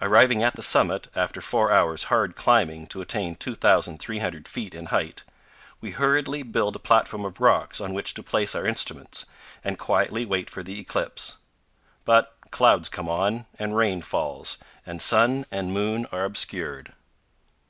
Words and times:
Arriving 0.00 0.42
at 0.42 0.56
the 0.56 0.62
summit, 0.62 1.08
after 1.14 1.42
four 1.42 1.70
hours' 1.70 2.04
hard 2.04 2.34
climbing 2.34 2.86
to 2.86 3.02
attain 3.02 3.34
2,300 3.36 4.48
feet 4.48 4.74
in 4.74 4.86
height, 4.86 5.24
we 5.82 5.90
hurriedly 5.90 6.42
build 6.42 6.74
a 6.74 6.78
platform 6.78 7.22
of 7.26 7.38
rocks 7.38 7.78
on 7.78 7.92
which 7.92 8.14
to 8.14 8.22
place 8.22 8.54
our 8.54 8.64
instruments, 8.66 9.26
and 9.62 9.78
quietly 9.78 10.24
wait 10.24 10.48
for 10.48 10.62
the 10.62 10.80
eclipse; 10.80 11.36
but 12.06 12.34
clouds 12.50 12.88
come 12.88 13.10
on 13.10 13.44
and 13.58 13.76
rain 13.76 14.00
falls, 14.00 14.56
and 14.86 15.02
sun 15.02 15.44
and 15.50 15.74
moon 15.74 16.06
are 16.10 16.24
obscured. 16.24 16.94